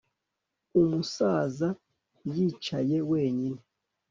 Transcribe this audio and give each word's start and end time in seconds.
umusaza 0.79 1.69
yicaye 2.33 2.97
wenyine 3.11 3.59